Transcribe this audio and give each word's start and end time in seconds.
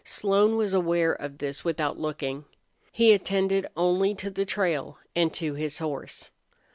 Slone 0.03 0.57
was 0.57 0.73
aware 0.73 1.13
of 1.13 1.37
this 1.37 1.63
without 1.63 1.99
looking. 1.99 2.45
He 2.91 3.13
attended 3.13 3.67
only 3.77 4.15
to 4.15 4.31
the 4.31 4.45
trail 4.47 4.97
and 5.15 5.31
to 5.35 5.53
his 5.53 5.77
horse. 5.77 6.31